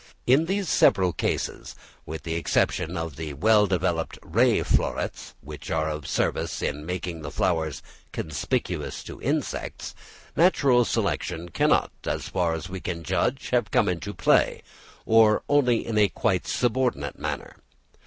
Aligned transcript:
In 0.25 0.45
these 0.45 0.67
several 0.67 1.13
cases, 1.13 1.75
with 2.07 2.23
the 2.23 2.33
exception 2.33 2.97
of 2.97 2.97
that 2.97 3.03
of 3.03 3.15
the 3.17 3.33
well 3.33 3.67
developed 3.67 4.17
ray 4.23 4.63
florets, 4.63 5.35
which 5.41 5.69
are 5.69 5.91
of 5.91 6.07
service 6.07 6.63
in 6.63 6.87
making 6.87 7.21
the 7.21 7.29
flowers 7.29 7.83
conspicuous 8.11 9.03
to 9.03 9.21
insects, 9.21 9.93
natural 10.35 10.85
selection 10.85 11.49
cannot, 11.49 11.91
as 12.05 12.29
far 12.29 12.55
as 12.55 12.67
we 12.67 12.79
can 12.79 13.03
judge, 13.03 13.49
have 13.51 13.69
come 13.69 13.87
into 13.87 14.11
play, 14.11 14.63
or 15.05 15.43
only 15.47 15.85
in 15.85 15.99
a 15.99 16.09
quite 16.09 16.47
subordinate 16.47 17.19
manner. 17.19 17.57